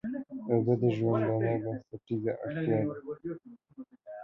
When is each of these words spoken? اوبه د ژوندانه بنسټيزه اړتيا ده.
اوبه 0.51 0.73
د 0.81 0.83
ژوندانه 0.97 1.51
بنسټيزه 1.63 2.33
اړتيا 2.45 2.77
ده. 2.85 2.89